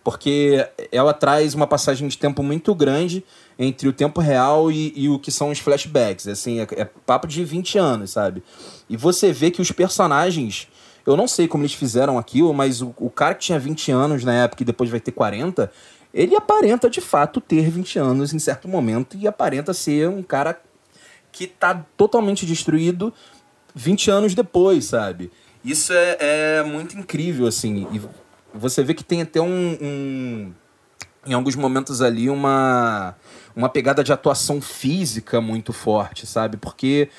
[0.01, 3.25] Porque ela traz uma passagem de tempo muito grande
[3.59, 6.25] entre o tempo real e, e o que são os flashbacks.
[6.27, 8.41] Assim, é, é papo de 20 anos, sabe?
[8.89, 10.69] E você vê que os personagens.
[11.05, 14.23] Eu não sei como eles fizeram aquilo, mas o, o cara que tinha 20 anos
[14.23, 15.71] na época e depois vai ter 40,
[16.13, 20.59] ele aparenta de fato ter 20 anos em certo momento e aparenta ser um cara
[21.31, 23.13] que tá totalmente destruído
[23.75, 25.29] 20 anos depois, sabe?
[25.63, 27.87] Isso é, é muito incrível, assim.
[27.91, 28.01] E
[28.57, 30.53] você vê que tem até um, um
[31.27, 33.15] em alguns momentos ali uma
[33.55, 36.57] uma pegada de atuação física muito forte, sabe?
[36.57, 37.09] Porque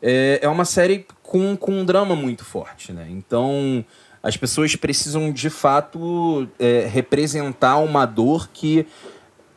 [0.00, 3.06] é, é uma série com, com um drama muito forte, né?
[3.10, 3.84] Então
[4.22, 8.86] as pessoas precisam de fato é, representar uma dor que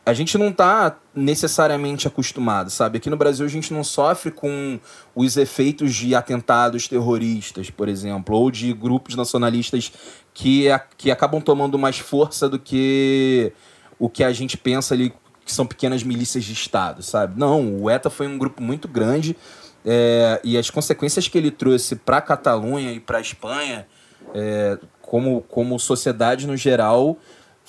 [0.04, 2.98] a gente não está necessariamente acostumado, sabe?
[2.98, 4.78] Aqui no Brasil a gente não sofre com
[5.14, 9.92] os efeitos de atentados terroristas, por exemplo, ou de grupos nacionalistas
[10.32, 13.52] que, que acabam tomando mais força do que
[13.98, 15.12] o que a gente pensa ali
[15.44, 17.38] que são pequenas milícias de Estado, sabe?
[17.38, 19.36] Não, o ETA foi um grupo muito grande
[19.84, 23.86] é, e as consequências que ele trouxe para a Catalunha e para a Espanha,
[24.34, 27.18] é, como, como sociedade no geral,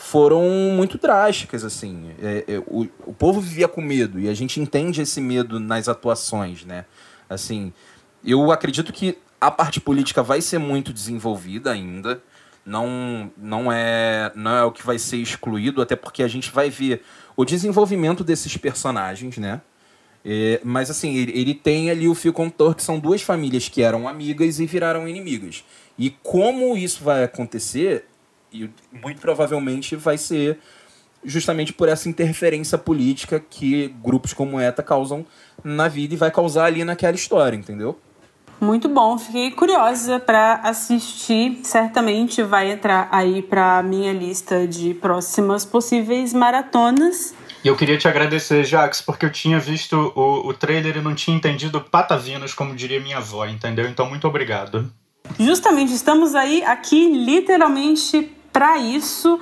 [0.02, 0.42] foram
[0.76, 2.10] muito drásticas, assim.
[2.22, 5.88] É, é, o, o povo vivia com medo e a gente entende esse medo nas
[5.88, 6.86] atuações, né?
[7.30, 7.72] Assim,
[8.26, 12.22] eu acredito que a parte política vai ser muito desenvolvida ainda.
[12.66, 16.70] Não, não, é, não é o que vai ser excluído, até porque a gente vai
[16.70, 17.04] ver
[17.38, 19.62] o desenvolvimento desses personagens, né?
[20.26, 23.82] É, mas assim, ele, ele, tem ali o fio condutor que são duas famílias que
[23.82, 25.64] eram amigas e viraram inimigas.
[25.98, 28.06] E como isso vai acontecer,
[28.52, 30.60] e muito provavelmente vai ser
[31.24, 35.26] justamente por essa interferência política que grupos como ETA causam
[35.64, 38.00] na vida e vai causar ali naquela história, entendeu?
[38.60, 41.62] Muito bom, fiquei curiosa para assistir.
[41.64, 47.34] Certamente vai entrar aí para minha lista de próximas possíveis maratonas.
[47.64, 51.16] E eu queria te agradecer, Jax, porque eu tinha visto o, o trailer e não
[51.16, 53.88] tinha entendido patavinas, como diria minha avó, entendeu?
[53.88, 54.92] Então, muito obrigado.
[55.40, 59.40] Justamente, estamos aí aqui literalmente para isso.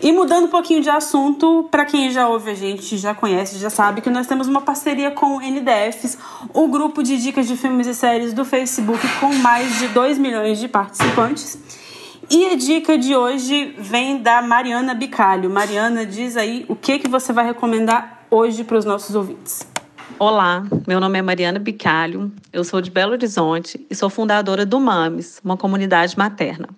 [0.00, 3.68] E mudando um pouquinho de assunto, para quem já ouve a gente, já conhece, já
[3.68, 6.16] sabe que nós temos uma parceria com o NDFs,
[6.52, 10.58] o grupo de dicas de filmes e séries do Facebook com mais de 2 milhões
[10.58, 11.58] de participantes.
[12.30, 15.50] E a dica de hoje vem da Mariana Bicalho.
[15.50, 19.66] Mariana, diz aí o que, que você vai recomendar hoje para os nossos ouvintes.
[20.18, 24.78] Olá, meu nome é Mariana Bicalho, eu sou de Belo Horizonte e sou fundadora do
[24.78, 26.68] MAMES, uma comunidade materna.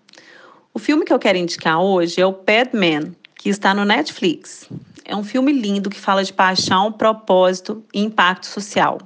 [0.76, 4.68] O filme que eu quero indicar hoje é o Padman, que está no Netflix.
[5.06, 8.98] É um filme lindo que fala de paixão, propósito e impacto social.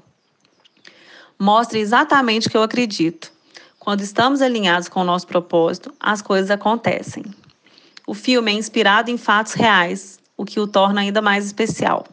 [1.39, 3.31] Mostra exatamente o que eu acredito.
[3.79, 7.23] Quando estamos alinhados com o nosso propósito, as coisas acontecem.
[8.05, 12.05] O filme é inspirado em fatos reais, o que o torna ainda mais especial.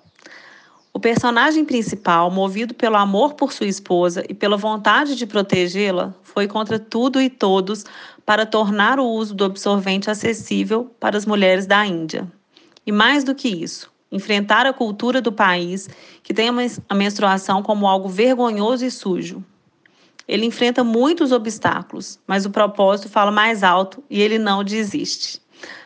[0.94, 6.48] O personagem principal, movido pelo amor por sua esposa e pela vontade de protegê-la, foi
[6.48, 7.86] contra tudo e todos
[8.28, 12.30] para tornar o uso do absorvente acessível para as mulheres da Índia.
[12.86, 15.90] E mais do que isso, enfrentar a cultura do país
[16.22, 16.50] que tem
[16.90, 19.42] a menstruação como algo vergonhoso e sujo.
[20.28, 25.42] Ele enfrenta muitos obstáculos, mas o propósito fala mais alto e ele não desiste.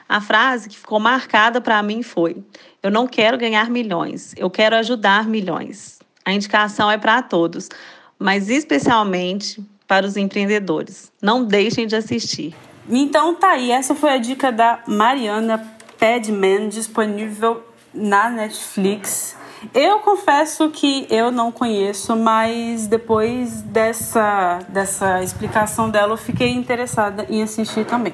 [0.10, 2.44] A frase que ficou marcada para mim foi:
[2.82, 6.00] Eu não quero ganhar milhões, eu quero ajudar milhões.
[6.26, 7.70] A indicação é para todos,
[8.18, 11.12] mas especialmente para os empreendedores.
[11.22, 12.56] Não deixem de assistir.
[12.90, 15.62] Então tá aí, essa foi a dica da Mariana
[16.00, 17.62] Padman, disponível
[17.94, 19.36] na Netflix.
[19.74, 27.26] Eu confesso que eu não conheço, mas depois dessa, dessa explicação dela, eu fiquei interessada
[27.30, 28.14] em assistir também.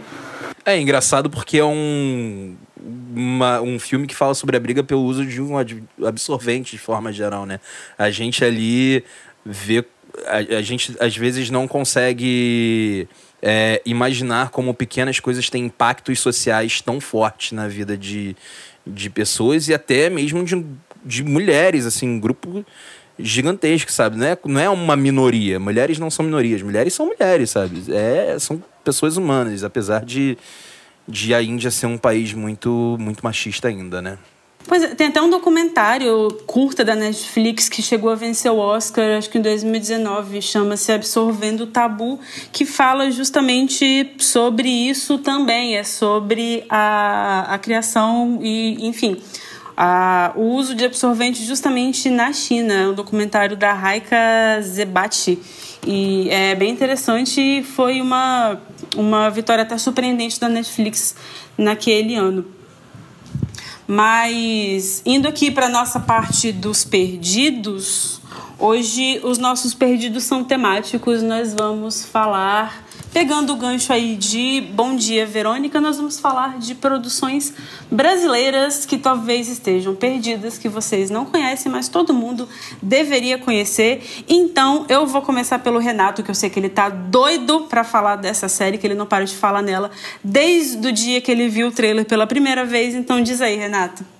[0.65, 2.57] É engraçado porque é um
[3.13, 5.53] uma, um filme que fala sobre a briga pelo uso de um
[6.03, 7.59] absorvente de forma geral, né?
[7.99, 9.03] A gente ali
[9.45, 9.85] vê.
[10.25, 13.07] A, a gente às vezes não consegue
[13.41, 18.35] é, imaginar como pequenas coisas têm impactos sociais tão fortes na vida de,
[18.85, 20.65] de pessoas e até mesmo de,
[21.05, 22.65] de mulheres, assim, um grupo
[23.19, 24.17] gigantesco, sabe?
[24.17, 25.59] Não é, não é uma minoria.
[25.59, 26.61] Mulheres não são minorias.
[26.61, 27.83] Mulheres são mulheres, sabe?
[27.91, 30.37] É, são pessoas humanas, apesar de,
[31.07, 34.17] de a Índia ser um país muito, muito machista ainda, né?
[34.67, 39.17] Pois é, tem até um documentário curta da Netflix que chegou a vencer o Oscar,
[39.17, 42.19] acho que em 2019, chama-se Absorvendo o Tabu,
[42.51, 49.21] que fala justamente sobre isso também, é sobre a, a criação e, enfim,
[49.77, 52.73] a, o uso de absorvente justamente na China.
[52.73, 54.17] É um documentário da Raika
[54.61, 55.39] Zebati.
[55.85, 58.59] E é bem interessante foi uma,
[58.97, 61.15] uma vitória até surpreendente da Netflix
[61.57, 62.56] naquele ano.
[63.87, 68.19] Mas indo aqui para a nossa parte dos perdidos,
[68.59, 71.23] hoje os nossos perdidos são temáticos.
[71.23, 76.75] Nós vamos falar Pegando o gancho aí de Bom Dia Verônica, nós vamos falar de
[76.75, 77.53] produções
[77.89, 82.47] brasileiras que talvez estejam perdidas, que vocês não conhecem, mas todo mundo
[82.81, 84.23] deveria conhecer.
[84.27, 88.17] Então, eu vou começar pelo Renato, que eu sei que ele tá doido para falar
[88.17, 89.89] dessa série, que ele não para de falar nela
[90.23, 92.93] desde o dia que ele viu o trailer pela primeira vez.
[92.93, 94.16] Então, diz aí, Renato.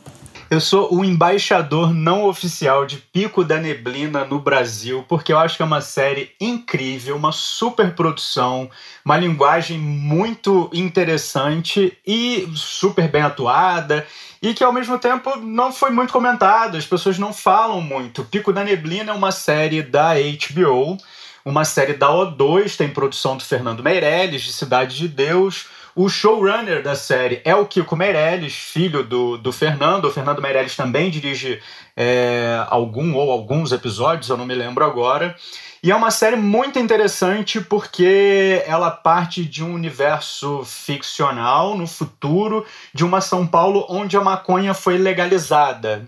[0.50, 5.58] Eu sou o embaixador não oficial de Pico da Neblina no Brasil, porque eu acho
[5.58, 8.70] que é uma série incrível, uma super produção,
[9.04, 14.08] uma linguagem muito interessante e super bem atuada,
[14.42, 18.24] e que ao mesmo tempo não foi muito comentada, as pessoas não falam muito.
[18.24, 20.98] Pico da Neblina é uma série da HBO,
[21.44, 25.66] uma série da O2, tem produção do Fernando Meirelles, de Cidade de Deus
[25.98, 30.06] o showrunner da série é o Kiko Meirelles, filho do, do Fernando.
[30.06, 31.60] O Fernando Meirelles também dirige
[31.96, 35.36] é, algum ou alguns episódios, eu não me lembro agora.
[35.82, 42.64] E é uma série muito interessante porque ela parte de um universo ficcional no futuro,
[42.94, 46.08] de uma São Paulo onde a maconha foi legalizada.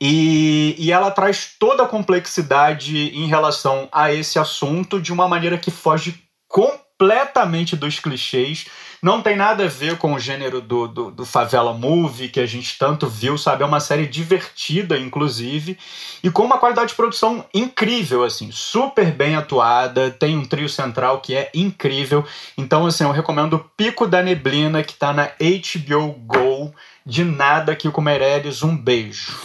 [0.00, 5.56] E, e ela traz toda a complexidade em relação a esse assunto de uma maneira
[5.56, 8.66] que foge completamente dos clichês
[9.02, 12.46] não tem nada a ver com o gênero do, do, do, favela movie que a
[12.46, 13.62] gente tanto viu, sabe?
[13.62, 15.78] É uma série divertida, inclusive,
[16.22, 20.10] e com uma qualidade de produção incrível, assim, super bem atuada.
[20.10, 22.24] Tem um trio central que é incrível.
[22.58, 26.74] Então, assim, eu recomendo Pico da Neblina, que tá na HBO Go.
[27.04, 29.40] De nada, Kiko Meirelles, um beijo.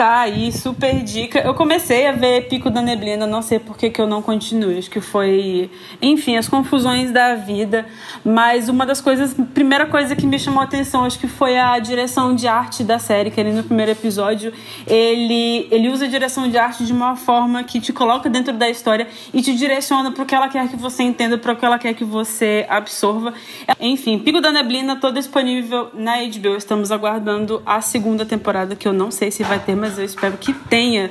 [0.00, 1.40] Tá aí, super dica.
[1.40, 4.78] Eu comecei a ver Pico da Neblina, não sei por que, que eu não continuo.
[4.78, 7.84] Acho que foi, enfim, as confusões da vida.
[8.24, 11.78] Mas uma das coisas, primeira coisa que me chamou a atenção, acho que foi a
[11.78, 14.54] direção de arte da série, que ele no primeiro episódio,
[14.86, 18.70] ele, ele usa a direção de arte de uma forma que te coloca dentro da
[18.70, 21.66] história e te direciona para o que ela quer que você entenda, para o que
[21.66, 23.34] ela quer que você absorva.
[23.78, 26.56] Enfim, Pico da Neblina, todo disponível na HBO.
[26.56, 30.04] Estamos aguardando a segunda temporada, que eu não sei se vai ter, mas mas eu
[30.04, 31.10] espero que tenha.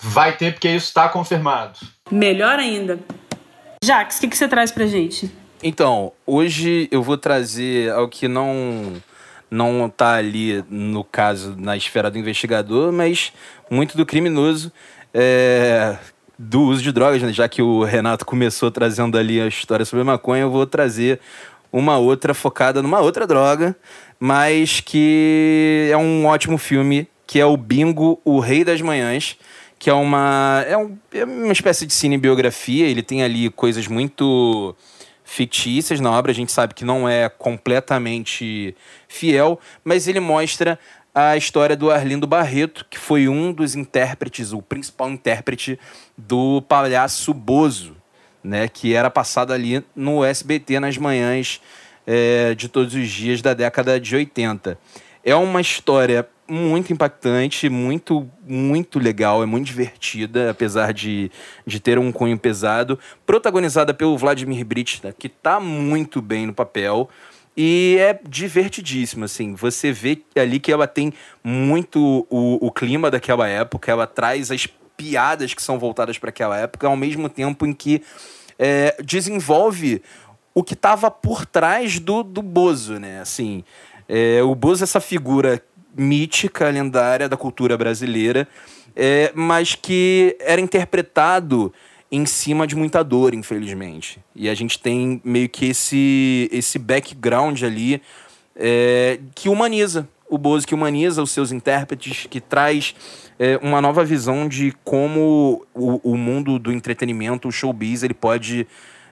[0.00, 1.78] Vai ter, porque isso está confirmado.
[2.10, 2.98] Melhor ainda.
[3.84, 5.30] Jax, o que, que você traz pra gente?
[5.62, 8.94] Então, hoje eu vou trazer ao que não
[9.48, 13.32] não tá ali, no caso, na esfera do investigador, mas
[13.70, 14.72] muito do criminoso,
[15.14, 15.96] é,
[16.36, 17.32] do uso de drogas, né?
[17.32, 21.20] já que o Renato começou trazendo ali a história sobre a maconha, eu vou trazer
[21.72, 23.76] uma outra focada numa outra droga,
[24.18, 29.36] mas que é um ótimo filme que é o Bingo, o Rei das Manhãs,
[29.78, 32.86] que é uma, é, um, é uma espécie de cinebiografia.
[32.86, 34.74] Ele tem ali coisas muito
[35.24, 38.76] fictícias na obra, a gente sabe que não é completamente
[39.08, 40.78] fiel, mas ele mostra
[41.12, 45.80] a história do Arlindo Barreto, que foi um dos intérpretes, o principal intérprete
[46.16, 47.96] do palhaço Bozo,
[48.44, 51.60] né, que era passado ali no SBT nas manhãs
[52.06, 54.78] é, de todos os dias da década de 80.
[55.24, 61.30] É uma história muito impactante, muito, muito legal, é muito divertida, apesar de,
[61.66, 62.98] de ter um cunho pesado.
[63.24, 67.08] Protagonizada pelo Vladimir Brista, que tá muito bem no papel.
[67.56, 69.54] E é divertidíssimo, assim.
[69.54, 74.66] Você vê ali que ela tem muito o, o clima daquela época, ela traz as
[74.96, 78.02] piadas que são voltadas para aquela época, ao mesmo tempo em que
[78.58, 80.02] é, desenvolve
[80.54, 83.20] o que estava por trás do, do Bozo, né?
[83.20, 83.64] Assim,
[84.08, 85.62] é, o Bozo é essa figura
[85.96, 88.46] mítica, lendária da cultura brasileira,
[88.94, 91.72] é, mas que era interpretado
[92.10, 94.20] em cima de muita dor, infelizmente.
[94.34, 98.00] E a gente tem meio que esse, esse background ali
[98.54, 102.94] é, que humaniza o Bozo, que humaniza os seus intérpretes, que traz
[103.38, 108.66] é, uma nova visão de como o, o, mundo do entretenimento, o showbiz, ele pode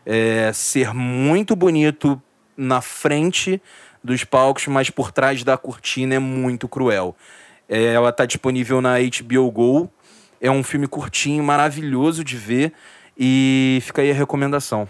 [0.05, 2.21] é, ser muito bonito
[2.57, 3.61] na frente
[4.05, 7.17] dos palcos, mas por trás da cortina é muito cruel.
[7.67, 9.91] É, ela está disponível na HBO Go.
[10.41, 12.73] É um filme curtinho, maravilhoso de ver.
[13.19, 14.87] E fica aí a recomendação.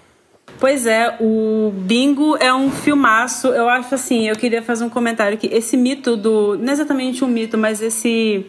[0.59, 3.49] Pois é, o Bingo é um filmaço.
[3.49, 6.59] Eu acho assim, eu queria fazer um comentário que esse mito do.
[6.59, 8.47] Não é exatamente um mito, mas esse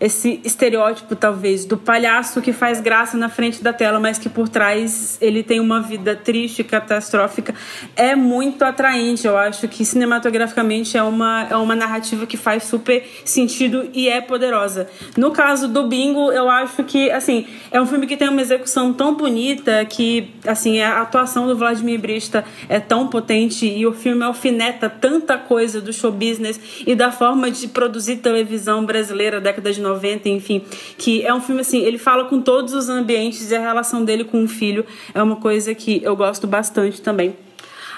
[0.00, 4.48] esse estereótipo, talvez, do palhaço que faz graça na frente da tela, mas que por
[4.48, 7.54] trás ele tem uma vida triste, catastrófica,
[7.94, 9.26] é muito atraente.
[9.26, 14.22] Eu acho que cinematograficamente é uma, é uma narrativa que faz super sentido e é
[14.22, 14.88] poderosa.
[15.18, 18.94] No caso do Bingo, eu acho que, assim, é um filme que tem uma execução
[18.94, 24.24] tão bonita que, assim, a atuação do Vladimir Brista é tão potente e o filme
[24.24, 29.80] alfineta tanta coisa do show business e da forma de produzir televisão brasileira década de
[29.80, 30.64] 90 90, enfim,
[30.96, 34.24] que é um filme assim, ele fala com todos os ambientes e a relação dele
[34.24, 34.84] com o filho
[35.14, 37.36] é uma coisa que eu gosto bastante também.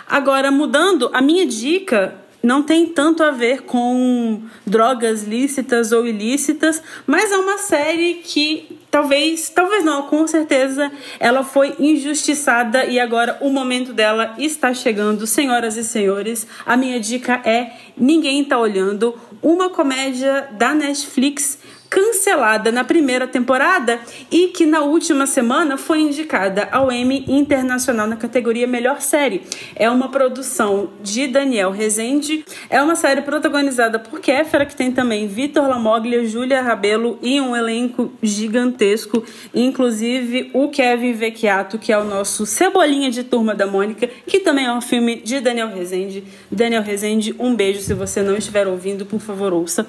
[0.08, 6.82] Agora, mudando, a minha dica não tem tanto a ver com drogas lícitas ou ilícitas,
[7.06, 10.90] mas é uma série que talvez, talvez não, com certeza
[11.20, 15.26] ela foi injustiçada e agora o momento dela está chegando.
[15.26, 21.58] Senhoras e senhores, a minha dica é Ninguém Tá Olhando, uma comédia da Netflix
[21.92, 28.16] cancelada na primeira temporada e que na última semana foi indicada ao Emmy Internacional na
[28.16, 29.42] categoria Melhor Série.
[29.76, 35.28] É uma produção de Daniel Rezende, é uma série protagonizada por Kéfera, que tem também
[35.28, 39.22] Vitor Lamoglia, Júlia Rabelo e um elenco gigantesco,
[39.54, 44.64] inclusive o Kevin Vecchiato, que é o nosso cebolinha de turma da Mônica, que também
[44.64, 46.24] é um filme de Daniel Rezende.
[46.50, 49.86] Daniel Rezende, um beijo se você não estiver ouvindo, por favor, ouça.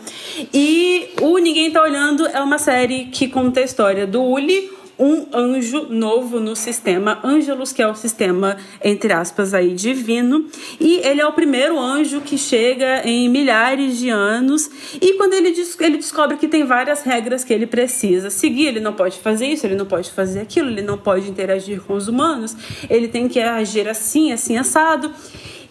[0.54, 4.68] E o Ninguém Tá Olhando Olhando é uma série que conta a história do Uli,
[4.98, 10.48] um anjo novo no sistema Ângelus, que é o sistema, entre aspas, aí, divino.
[10.80, 14.72] E ele é o primeiro anjo que chega em milhares de anos.
[15.00, 18.94] E quando ele, ele descobre que tem várias regras que ele precisa seguir, ele não
[18.94, 22.58] pode fazer isso, ele não pode fazer aquilo, ele não pode interagir com os humanos,
[22.90, 25.14] ele tem que agir assim, assim, assado.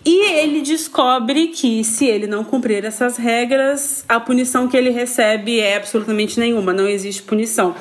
[0.04, 5.60] E ele descobre que se ele não cumprir essas regras, a punição que ele recebe
[5.60, 7.74] é absolutamente nenhuma, não existe punição.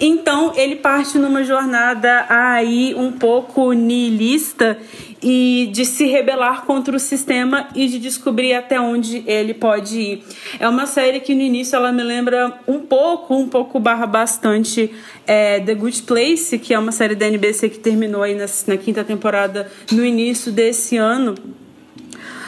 [0.00, 4.78] Então ele parte numa jornada aí um pouco nihilista
[5.22, 10.24] e de se rebelar contra o sistema e de descobrir até onde ele pode ir.
[10.60, 14.92] É uma série que no início ela me lembra um pouco, um pouco barra bastante
[15.26, 18.76] é, The Good Place, que é uma série da NBC que terminou aí na, na
[18.76, 21.34] quinta temporada no início desse ano.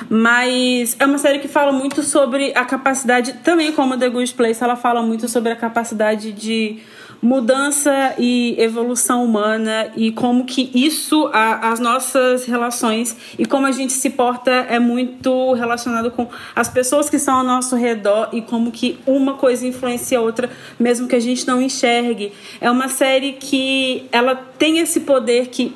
[0.08, 4.62] Mas é uma série que fala muito sobre a capacidade, também como The Good Place,
[4.62, 6.78] ela fala muito sobre a capacidade de
[7.22, 13.72] mudança e evolução humana e como que isso, a, as nossas relações e como a
[13.72, 18.40] gente se porta é muito relacionado com as pessoas que estão ao nosso redor e
[18.40, 20.48] como que uma coisa influencia a outra,
[20.78, 22.32] mesmo que a gente não enxergue.
[22.60, 25.74] É uma série que ela tem esse poder que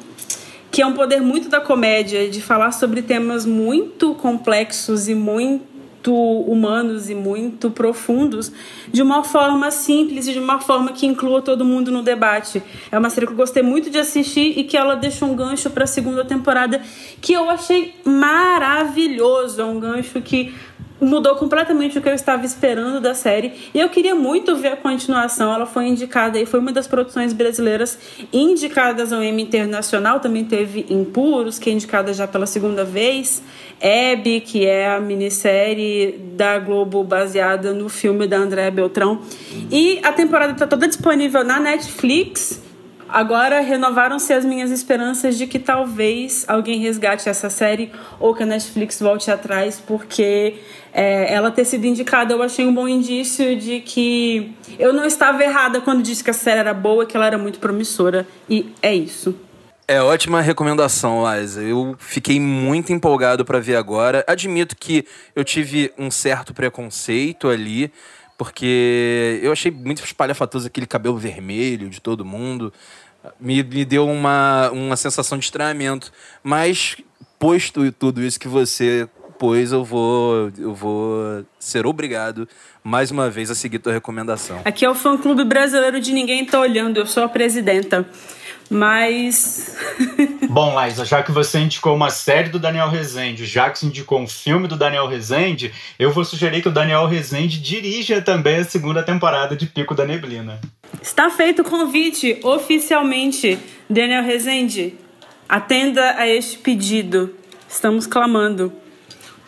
[0.70, 5.73] que é um poder muito da comédia de falar sobre temas muito complexos e muito
[6.12, 8.50] humanos e muito profundos
[8.92, 12.62] de uma forma simples e de uma forma que inclua todo mundo no debate.
[12.90, 15.70] É uma série que eu gostei muito de assistir e que ela deixa um gancho
[15.70, 16.82] para a segunda temporada
[17.20, 19.60] que eu achei maravilhoso.
[19.60, 20.54] É um gancho que
[21.04, 23.52] mudou completamente o que eu estava esperando da série.
[23.72, 25.52] E eu queria muito ver a continuação.
[25.52, 27.98] Ela foi indicada e foi uma das produções brasileiras
[28.32, 30.20] indicadas ao Emmy Internacional.
[30.20, 33.42] Também teve Impuros, que é indicada já pela segunda vez.
[33.80, 39.20] Hebe, que é a minissérie da Globo baseada no filme da Andréa Beltrão.
[39.70, 42.63] E a temporada está toda disponível na Netflix.
[43.14, 48.46] Agora renovaram-se as minhas esperanças de que talvez alguém resgate essa série ou que a
[48.46, 50.56] Netflix volte atrás, porque
[50.92, 55.44] é, ela ter sido indicada eu achei um bom indício de que eu não estava
[55.44, 58.26] errada quando disse que a série era boa, que ela era muito promissora.
[58.50, 59.32] E é isso.
[59.86, 61.62] É ótima recomendação, Liza.
[61.62, 64.24] Eu fiquei muito empolgado para ver agora.
[64.26, 65.06] Admito que
[65.36, 67.92] eu tive um certo preconceito ali,
[68.36, 72.72] porque eu achei muito espalhafatoso aquele cabelo vermelho de todo mundo
[73.40, 76.12] me, me deu uma, uma sensação de estranhamento.
[76.42, 76.96] Mas,
[77.38, 79.08] posto tudo isso que você
[79.38, 82.48] pôs, eu vou, eu vou ser obrigado,
[82.82, 84.60] mais uma vez, a seguir tua recomendação.
[84.64, 88.08] Aqui é o fã-clube brasileiro de Ninguém Tá Olhando, eu sou a presidenta.
[88.70, 89.76] Mas.
[90.48, 94.20] Bom, Laisa, já que você indicou uma série do Daniel Rezende, já que você indicou
[94.20, 98.64] um filme do Daniel Rezende, eu vou sugerir que o Daniel Rezende dirija também a
[98.64, 100.60] segunda temporada de Pico da Neblina.
[101.02, 103.58] Está feito o convite oficialmente,
[103.88, 104.94] Daniel Rezende.
[105.48, 107.34] Atenda a este pedido.
[107.68, 108.72] Estamos clamando.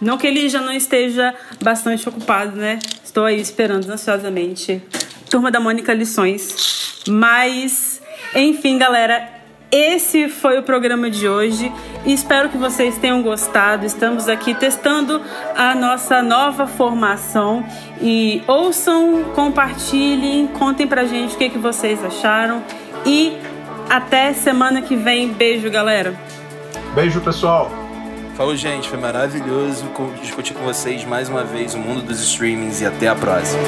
[0.00, 2.78] Não que ele já não esteja bastante ocupado, né?
[3.02, 4.82] Estou aí esperando ansiosamente.
[5.30, 7.02] Turma da Mônica Lições.
[7.08, 8.02] Mas,
[8.37, 9.28] enfim, galera,
[9.70, 11.72] esse foi o programa de hoje.
[12.05, 13.84] Espero que vocês tenham gostado.
[13.84, 15.20] Estamos aqui testando
[15.57, 17.64] a nossa nova formação.
[18.01, 22.62] E ouçam, compartilhem, contem pra gente o que, que vocês acharam.
[23.05, 23.37] E
[23.91, 25.32] até semana que vem.
[25.32, 26.14] Beijo, galera.
[26.95, 27.70] Beijo, pessoal.
[28.37, 28.89] Falou, gente.
[28.89, 33.14] Foi maravilhoso discutir com vocês mais uma vez o mundo dos streamings e até a
[33.14, 33.62] próxima.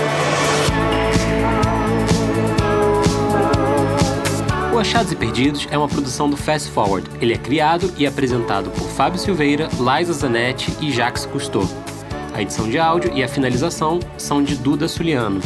[4.78, 7.10] O Achados e Perdidos é uma produção do Fast Forward.
[7.20, 11.68] Ele é criado e apresentado por Fábio Silveira, Liza Zanetti e Jacques Cousteau.
[12.32, 15.40] A edição de áudio e a finalização são de Duda Suliano.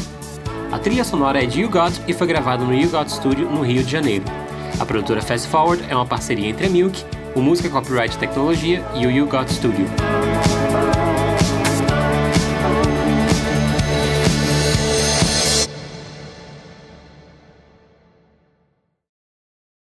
[0.70, 3.62] A trilha sonora é de You Got e foi gravada no You Got Studio, no
[3.62, 4.24] Rio de Janeiro.
[4.78, 7.03] A produtora Fast Forward é uma parceria entre a Milk,
[7.35, 9.87] o Música Copyright Tecnologia e o You Got Studio.